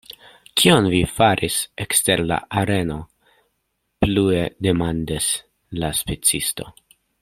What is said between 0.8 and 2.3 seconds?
vi faris ekster